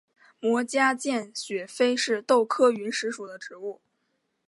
[0.39, 3.79] 膜荚见血飞是豆科云实属的植物。